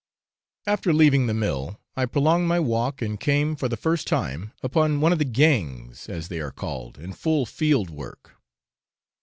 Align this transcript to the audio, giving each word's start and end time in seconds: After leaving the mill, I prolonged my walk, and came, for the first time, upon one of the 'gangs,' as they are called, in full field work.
After 0.65 0.93
leaving 0.95 1.27
the 1.27 1.33
mill, 1.35 1.79
I 1.95 2.07
prolonged 2.07 2.47
my 2.47 2.59
walk, 2.59 3.03
and 3.03 3.19
came, 3.19 3.55
for 3.55 3.69
the 3.69 3.77
first 3.77 4.07
time, 4.07 4.51
upon 4.63 4.99
one 4.99 5.13
of 5.13 5.19
the 5.19 5.25
'gangs,' 5.25 6.09
as 6.09 6.27
they 6.27 6.39
are 6.39 6.49
called, 6.49 6.97
in 6.97 7.13
full 7.13 7.45
field 7.45 7.91
work. 7.91 8.33